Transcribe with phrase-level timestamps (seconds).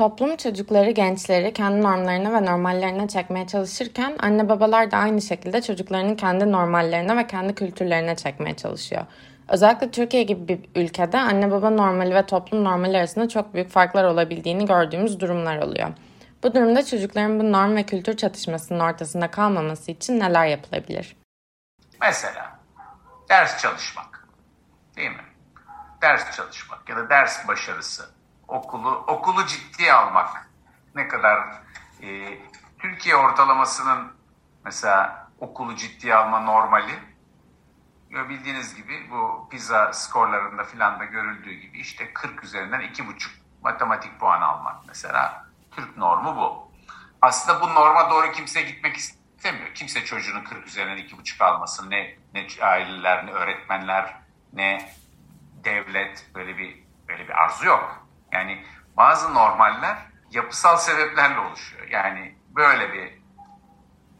[0.00, 6.16] Toplum çocukları, gençleri kendi normlarına ve normallerine çekmeye çalışırken anne babalar da aynı şekilde çocuklarını
[6.16, 9.06] kendi normallerine ve kendi kültürlerine çekmeye çalışıyor.
[9.48, 14.04] Özellikle Türkiye gibi bir ülkede anne baba normali ve toplum normali arasında çok büyük farklar
[14.04, 15.88] olabildiğini gördüğümüz durumlar oluyor.
[16.42, 21.16] Bu durumda çocukların bu norm ve kültür çatışmasının ortasında kalmaması için neler yapılabilir?
[22.00, 22.58] Mesela
[23.28, 24.28] ders çalışmak,
[24.96, 25.24] değil mi?
[26.02, 28.19] Ders çalışmak ya da ders başarısı,
[28.50, 30.50] okulu okulu ciddiye almak
[30.94, 31.62] ne kadar
[32.02, 32.38] e,
[32.78, 34.12] Türkiye ortalamasının
[34.64, 36.98] mesela okulu ciddiye alma normali
[38.10, 43.28] bildiğiniz gibi bu pizza skorlarında filan da görüldüğü gibi işte 40 üzerinden 2,5
[43.62, 46.70] matematik puan almak mesela Türk normu bu.
[47.22, 49.74] Aslında bu norma doğru kimse gitmek istemiyor.
[49.74, 51.90] Kimse çocuğunun 40 üzerinden 2,5 almasın.
[51.90, 54.16] Ne, ne aileler, ne öğretmenler,
[54.52, 54.92] ne
[55.64, 58.06] devlet böyle bir böyle bir arzu yok.
[58.32, 58.64] Yani
[58.96, 59.98] bazı normaller
[60.30, 61.88] yapısal sebeplerle oluşuyor.
[61.88, 63.20] Yani böyle bir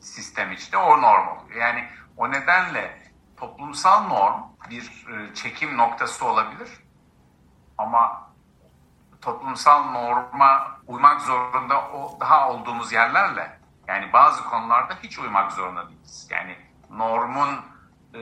[0.00, 1.60] sistem içinde o norm oluyor.
[1.60, 3.02] Yani o nedenle
[3.36, 6.68] toplumsal norm bir e, çekim noktası olabilir
[7.78, 8.32] ama
[9.20, 13.58] toplumsal norma uymak zorunda o daha olduğumuz yerlerle
[13.88, 16.28] yani bazı konularda hiç uymak zorunda değiliz.
[16.30, 16.56] Yani
[16.90, 17.48] normun
[18.14, 18.20] e,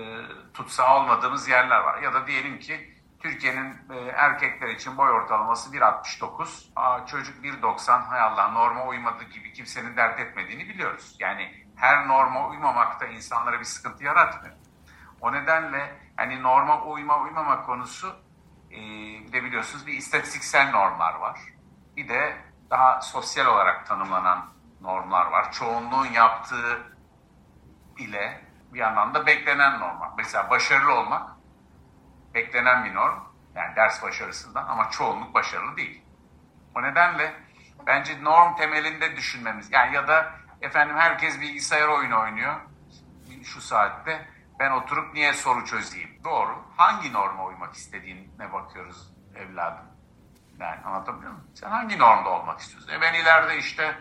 [0.55, 2.03] tutsağı olmadığımız yerler var.
[2.03, 6.69] Ya da diyelim ki Türkiye'nin e, erkekler için boy ortalaması 1.69.
[6.77, 11.17] Aa, çocuk 1.90 hay Allah norma uymadı gibi kimsenin dert etmediğini biliyoruz.
[11.19, 14.55] Yani her norma uymamakta insanlara bir sıkıntı yaratmıyor.
[15.21, 18.17] O nedenle hani norma uyma uymama konusu
[18.71, 18.77] e,
[19.27, 21.41] bir de biliyorsunuz bir istatistiksel normlar var.
[21.97, 22.37] Bir de
[22.71, 24.47] daha sosyal olarak tanımlanan
[24.81, 25.53] normlar var.
[25.53, 26.97] Çoğunluğun yaptığı
[27.99, 28.41] ile
[28.73, 30.11] bir yandan da beklenen normlar.
[30.17, 31.40] Mesela başarılı olmak
[32.35, 33.19] beklenen bir norm.
[33.55, 36.03] Yani ders başarısından ama çoğunluk başarılı değil.
[36.77, 37.35] O nedenle
[37.87, 42.55] bence norm temelinde düşünmemiz yani ya da efendim herkes bilgisayar oyunu oynuyor
[43.45, 44.27] şu saatte
[44.59, 46.11] ben oturup niye soru çözeyim?
[46.25, 46.65] Doğru.
[46.77, 49.87] Hangi norma uymak istediğine bakıyoruz evladım.
[50.61, 51.51] Yani anlatabiliyor muyum?
[51.55, 52.93] Sen hangi normda olmak istiyorsun?
[52.93, 53.95] E ben ileride işte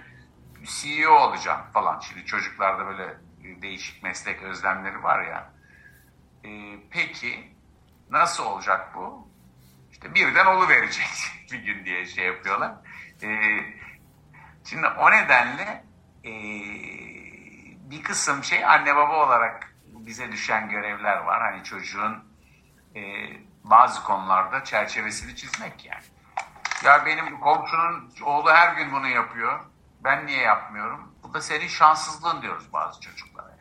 [0.64, 2.00] CEO olacağım falan.
[2.00, 3.18] Şimdi çocuklarda böyle
[3.62, 5.54] değişik meslek özlemleri var ya.
[6.44, 6.50] E,
[6.92, 7.54] peki
[8.10, 9.28] nasıl olacak bu?
[9.92, 11.08] İşte birden olu verecek
[11.52, 12.72] bir gün diye şey yapıyorlar.
[13.24, 13.28] E,
[14.66, 15.84] şimdi o nedenle
[16.26, 16.32] e,
[17.92, 21.42] bir kısım şey anne baba olarak bize düşen görevler var.
[21.42, 22.24] Hani çocuğun
[22.96, 23.02] e,
[23.64, 26.04] bazı konularda çerçevesini çizmek yani.
[26.84, 29.60] Ya benim komşunun oğlu her gün bunu yapıyor.
[30.04, 31.16] Ben niye yapmıyorum?
[31.24, 33.59] Bu da senin şanssızlığın diyoruz bazı çocuklara.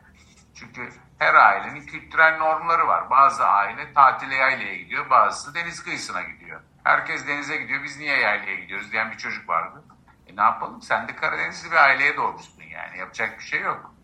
[0.59, 3.11] Çünkü her ailenin kültürel normları var.
[3.11, 6.61] Bazı aile tatile yaylaya gidiyor, bazısı deniz kıyısına gidiyor.
[6.85, 9.85] Herkes denize gidiyor, biz niye yaylaya gidiyoruz diyen bir çocuk vardı.
[10.27, 10.83] E ne yapalım?
[10.83, 12.99] Sen de Karadenizli bir aileye doğmuşsun yani.
[12.99, 13.95] Yapacak bir şey yok.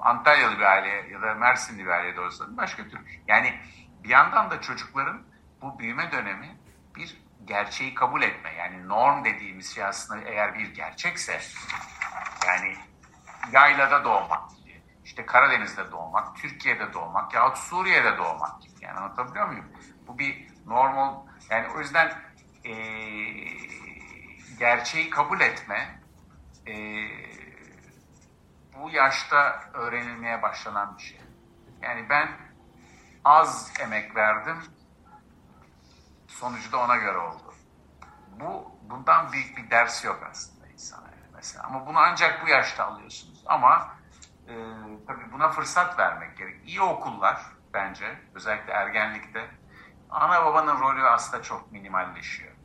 [0.00, 3.04] Antalyalı bir aile ya da Mersinli bir ailede olsa başka türlü.
[3.28, 3.60] Yani
[4.04, 5.22] bir yandan da çocukların
[5.62, 6.56] bu büyüme dönemi
[6.96, 8.52] bir gerçeği kabul etme.
[8.52, 11.40] Yani norm dediğimiz şey aslında eğer bir gerçekse
[12.46, 12.76] yani
[13.52, 14.59] yaylada doğmak
[15.10, 18.74] işte Karadeniz'de doğmak, Türkiye'de doğmak yahut Suriye'de doğmak gibi.
[18.80, 19.72] Yani anlatabiliyor muyum?
[20.06, 21.14] Bu bir normal
[21.50, 22.12] yani o yüzden
[22.64, 22.74] e,
[24.58, 26.00] gerçeği kabul etme
[26.66, 26.74] e,
[28.76, 31.20] bu yaşta öğrenilmeye başlanan bir şey.
[31.82, 32.28] Yani ben
[33.24, 34.58] az emek verdim,
[36.28, 37.54] sonucu da ona göre oldu.
[38.40, 41.64] Bu bundan büyük bir ders yok aslında insana mesela.
[41.64, 43.42] Ama bunu ancak bu yaşta alıyorsunuz.
[43.46, 43.99] Ama
[44.50, 44.54] e,
[45.06, 46.68] tabii buna fırsat vermek gerek.
[46.68, 47.42] İyi okullar
[47.74, 49.50] bence özellikle ergenlikte
[50.08, 52.56] ana babanın rolü aslında çok minimalleşiyor.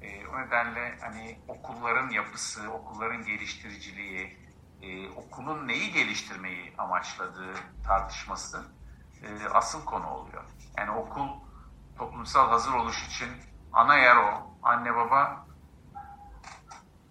[0.00, 4.38] E, o nedenle hani okulların yapısı, okulların geliştiriciliği,
[4.80, 7.54] e, okulun neyi geliştirmeyi amaçladığı
[7.86, 8.64] tartışması
[9.22, 10.44] e, asıl konu oluyor.
[10.78, 11.28] Yani okul
[11.96, 13.28] toplumsal hazır oluş için
[13.72, 14.58] ana yer o.
[14.62, 15.46] Anne baba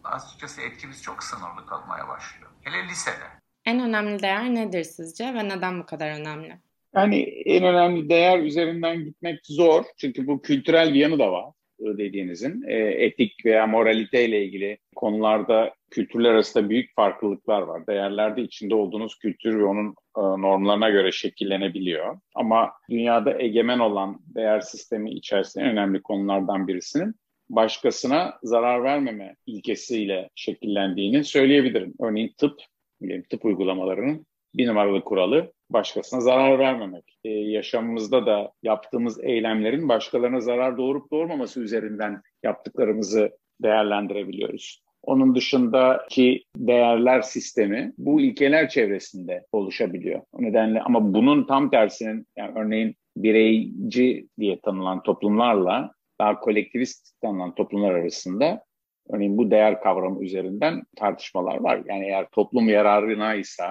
[0.03, 2.51] açıkçası etkimiz çok sınırlı kalmaya başlıyor.
[2.61, 3.42] Hele lisede.
[3.65, 6.53] En önemli değer nedir sizce ve neden bu kadar önemli?
[6.95, 9.83] Yani en önemli değer üzerinden gitmek zor.
[9.97, 11.45] Çünkü bu kültürel bir yanı da var
[11.79, 12.63] dediğinizin.
[12.67, 17.87] E, etik veya moralite ile ilgili konularda kültürler arasında büyük farklılıklar var.
[17.87, 22.19] Değerlerde içinde olduğunuz kültür ve onun e, normlarına göre şekillenebiliyor.
[22.35, 27.15] Ama dünyada egemen olan değer sistemi içerisinde en önemli konulardan birisinin
[27.49, 31.93] başkasına zarar vermeme ilkesiyle şekillendiğini söyleyebilirim.
[32.01, 32.61] Örneğin tıp,
[33.29, 37.17] tıp uygulamalarının bir numaralı kuralı başkasına zarar vermemek.
[37.23, 43.31] Ee, yaşamımızda da yaptığımız eylemlerin başkalarına zarar doğurup doğurmaması üzerinden yaptıklarımızı
[43.63, 44.83] değerlendirebiliyoruz.
[45.03, 50.21] Onun dışındaki değerler sistemi bu ilkeler çevresinde oluşabiliyor.
[50.33, 57.55] O nedenle ama bunun tam tersinin yani örneğin bireyci diye tanınan toplumlarla daha kolektivist tanınan
[57.55, 58.63] toplumlar arasında
[59.09, 61.81] örneğin bu değer kavramı üzerinden tartışmalar var.
[61.85, 63.63] Yani eğer toplum yararına ise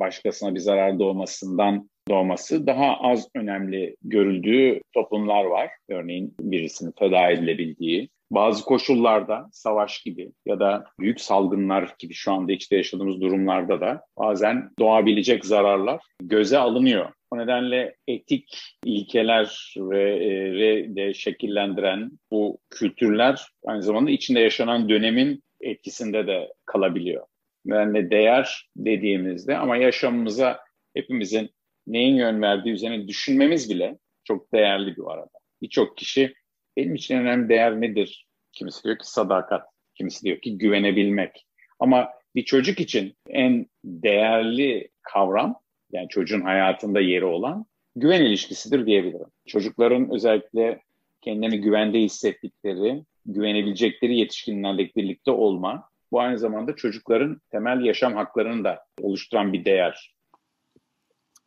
[0.00, 5.70] başkasına bir zarar doğmasından doğması daha az önemli görüldüğü toplumlar var.
[5.88, 8.08] Örneğin birisinin feda edilebildiği.
[8.30, 14.02] Bazı koşullarda savaş gibi ya da büyük salgınlar gibi şu anda içte yaşadığımız durumlarda da
[14.18, 17.12] bazen doğabilecek zararlar göze alınıyor.
[17.34, 26.26] O nedenle etik ilkeler ve de şekillendiren bu kültürler aynı zamanda içinde yaşanan dönemin etkisinde
[26.26, 27.26] de kalabiliyor.
[27.64, 30.60] Yani değer dediğimizde ama yaşamımıza
[30.94, 31.50] hepimizin
[31.86, 35.38] neyin yön verdiği üzerine düşünmemiz bile çok değerli bir arada.
[35.62, 36.34] Birçok kişi
[36.76, 38.26] benim için önemli değer nedir?
[38.52, 39.62] Kimisi diyor ki sadakat,
[39.94, 41.46] kimisi diyor ki güvenebilmek.
[41.78, 45.63] Ama bir çocuk için en değerli kavram,
[45.94, 49.26] yani çocuğun hayatında yeri olan güven ilişkisidir diyebilirim.
[49.46, 50.82] Çocukların özellikle
[51.20, 58.84] kendini güvende hissettikleri, güvenebilecekleri yetişkinlerle birlikte olma, bu aynı zamanda çocukların temel yaşam haklarını da
[59.00, 60.14] oluşturan bir değer.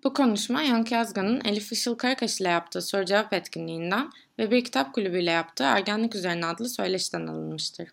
[0.04, 4.10] Bu konuşma Yankı Yazgan'ın Elif Işıl Karakaş ile yaptığı soru cevap etkinliğinden
[4.40, 7.90] ve bir kitap kulübüyle yaptığı Ergenlik Üzerine adlı söyleşiden alınmıştır.